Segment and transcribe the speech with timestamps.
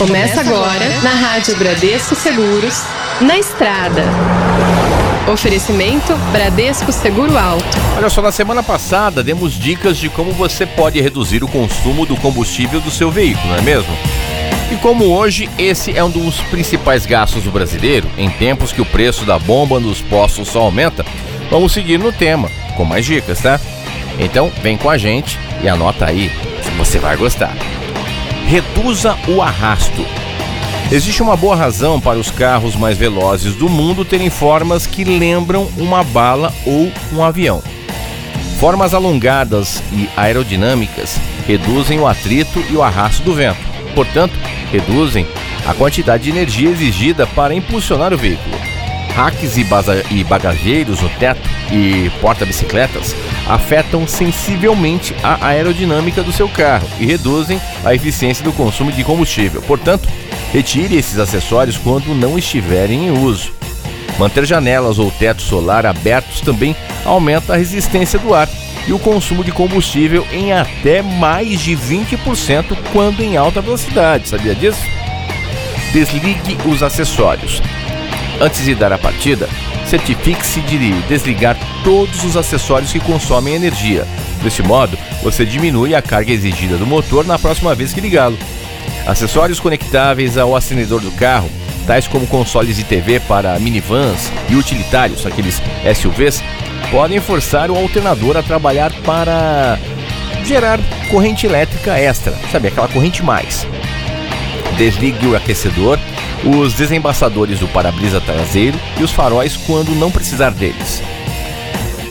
[0.00, 2.86] Começa agora na Rádio Bradesco Seguros,
[3.20, 4.02] na estrada.
[5.30, 7.66] Oferecimento Bradesco Seguro Alto.
[7.98, 12.16] Olha só, na semana passada demos dicas de como você pode reduzir o consumo do
[12.16, 13.94] combustível do seu veículo, não é mesmo?
[14.72, 18.86] E como hoje esse é um dos principais gastos do brasileiro, em tempos que o
[18.86, 21.04] preço da bomba nos postos só aumenta,
[21.50, 23.60] vamos seguir no tema, com mais dicas, tá?
[24.18, 26.32] Então vem com a gente e anota aí,
[26.78, 27.54] você vai gostar
[28.50, 30.04] reduza o arrasto.
[30.90, 35.70] Existe uma boa razão para os carros mais velozes do mundo terem formas que lembram
[35.76, 37.62] uma bala ou um avião.
[38.58, 43.60] Formas alongadas e aerodinâmicas reduzem o atrito e o arrasto do vento,
[43.94, 44.34] portanto,
[44.72, 45.28] reduzem
[45.64, 48.58] a quantidade de energia exigida para impulsionar o veículo.
[49.14, 53.14] Racks e bagageiros no teto e porta-bicicletas
[53.50, 59.60] afetam sensivelmente a aerodinâmica do seu carro e reduzem a eficiência do consumo de combustível.
[59.62, 60.08] Portanto,
[60.52, 63.52] retire esses acessórios quando não estiverem em uso.
[64.18, 68.48] Manter janelas ou teto solar abertos também aumenta a resistência do ar
[68.86, 74.28] e o consumo de combustível em até mais de 20% quando em alta velocidade.
[74.28, 74.82] Sabia disso?
[75.92, 77.60] Desligue os acessórios.
[78.40, 79.48] Antes de dar a partida,
[79.86, 84.06] certifique-se de desligar todos os acessórios que consomem energia.
[84.42, 88.38] Desse modo, você diminui a carga exigida do motor na próxima vez que ligá-lo.
[89.06, 91.50] Acessórios conectáveis ao acendedor do carro,
[91.86, 95.60] tais como consoles de TV para minivans e utilitários, aqueles
[95.94, 96.42] SUVs,
[96.90, 99.78] podem forçar o alternador a trabalhar para
[100.44, 100.78] gerar
[101.10, 103.66] corrente elétrica extra, sabe, aquela corrente mais.
[104.76, 105.98] Desligue o aquecedor
[106.44, 111.02] os desembaçadores do para-brisa traseiro e os faróis quando não precisar deles.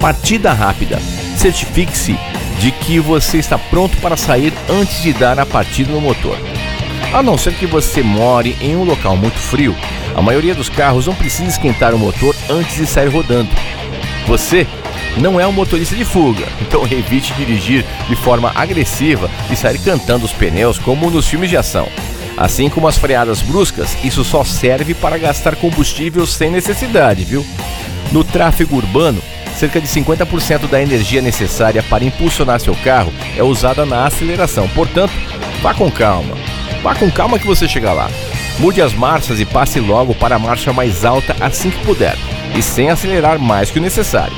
[0.00, 0.98] Partida rápida.
[1.36, 2.18] Certifique-se
[2.58, 6.38] de que você está pronto para sair antes de dar a partida no motor.
[7.12, 9.76] A não ser que você more em um local muito frio,
[10.16, 13.50] a maioria dos carros não precisa esquentar o motor antes de sair rodando.
[14.26, 14.66] Você
[15.18, 20.24] não é um motorista de fuga, então evite dirigir de forma agressiva e sair cantando
[20.24, 21.86] os pneus como nos filmes de ação.
[22.38, 27.44] Assim como as freadas bruscas, isso só serve para gastar combustível sem necessidade, viu?
[28.10, 29.22] No tráfego urbano,
[29.60, 34.66] cerca de 50% da energia necessária para impulsionar seu carro é usada na aceleração.
[34.70, 35.12] Portanto,
[35.60, 36.34] vá com calma.
[36.82, 38.10] Vá com calma que você chega lá.
[38.58, 42.16] Mude as marchas e passe logo para a marcha mais alta assim que puder,
[42.56, 44.36] e sem acelerar mais que o necessário.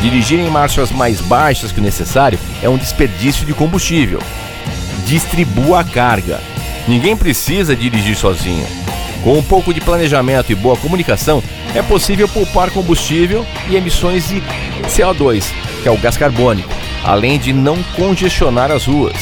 [0.00, 4.20] Dirigir em marchas mais baixas que o necessário é um desperdício de combustível.
[5.04, 6.40] Distribua a carga.
[6.88, 8.81] Ninguém precisa dirigir sozinho.
[9.22, 11.42] Com um pouco de planejamento e boa comunicação,
[11.74, 14.42] é possível poupar combustível e emissões de
[14.88, 15.44] CO2,
[15.82, 16.68] que é o gás carbônico,
[17.04, 19.16] além de não congestionar as ruas.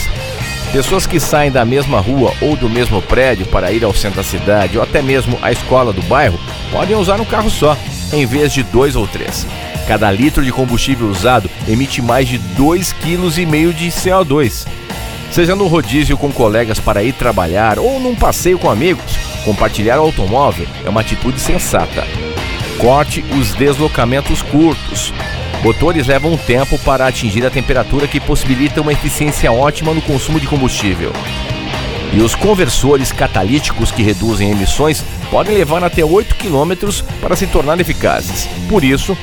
[0.72, 4.22] Pessoas que saem da mesma rua ou do mesmo prédio para ir ao centro da
[4.22, 6.38] cidade ou até mesmo à escola do bairro
[6.70, 7.76] podem usar um carro só,
[8.12, 9.46] em vez de dois ou três.
[9.86, 14.66] Cada litro de combustível usado emite mais de 2,5 kg de CO2.
[15.30, 20.02] Seja no rodízio com colegas para ir trabalhar ou num passeio com amigos, compartilhar o
[20.02, 22.06] automóvel é uma atitude sensata.
[22.78, 25.12] Corte os deslocamentos curtos.
[25.62, 30.46] Motores levam tempo para atingir a temperatura que possibilita uma eficiência ótima no consumo de
[30.46, 31.12] combustível.
[32.12, 37.78] E os conversores catalíticos que reduzem emissões podem levar até 8 km para se tornar
[37.78, 38.48] eficazes.
[38.68, 39.16] Por isso,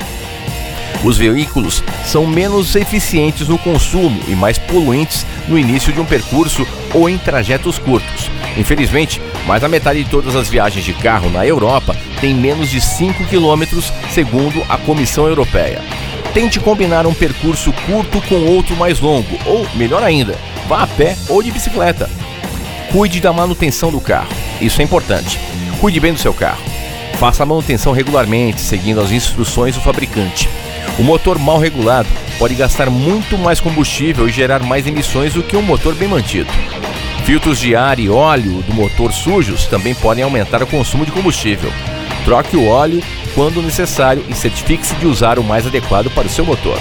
[1.04, 6.66] os veículos são menos eficientes no consumo e mais poluentes no início de um percurso
[6.92, 8.30] ou em trajetos curtos.
[8.56, 12.82] Infelizmente, mais da metade de todas as viagens de carro na Europa tem menos de
[12.82, 15.80] 5 quilômetros, segundo a Comissão Europeia.
[16.34, 20.36] Tente combinar um percurso curto com outro mais longo, ou, melhor ainda,
[20.68, 22.10] vá a pé ou de bicicleta.
[22.92, 24.28] Cuide da manutenção do carro,
[24.60, 25.40] isso é importante.
[25.80, 26.62] Cuide bem do seu carro.
[27.14, 30.46] Faça a manutenção regularmente, seguindo as instruções do fabricante.
[30.98, 32.08] O motor mal regulado
[32.38, 36.50] pode gastar muito mais combustível e gerar mais emissões do que um motor bem mantido.
[37.28, 41.70] Filtros de ar e óleo do motor sujos também podem aumentar o consumo de combustível.
[42.24, 43.02] Troque o óleo
[43.34, 46.78] quando necessário e certifique-se de usar o mais adequado para o seu motor.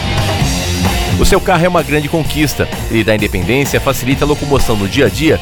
[1.20, 2.66] O seu carro é uma grande conquista.
[2.90, 5.38] Ele dá independência, facilita a locomoção no dia a dia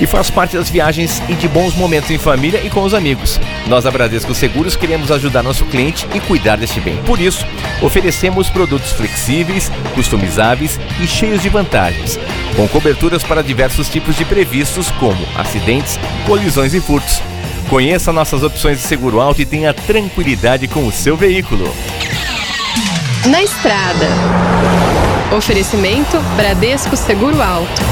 [0.00, 3.40] e faz parte das viagens e de bons momentos em família e com os amigos.
[3.66, 6.96] Nós da Bradesco Seguros queremos ajudar nosso cliente e cuidar deste bem.
[6.98, 7.46] Por isso,
[7.82, 12.18] oferecemos produtos flexíveis, customizáveis e cheios de vantagens,
[12.54, 17.20] com coberturas para diversos tipos de previstos como acidentes, colisões e furtos.
[17.68, 21.74] Conheça nossas opções de seguro alto e tenha tranquilidade com o seu veículo.
[23.26, 24.06] Na estrada.
[25.36, 27.82] Oferecimento Bradesco Seguro Alto.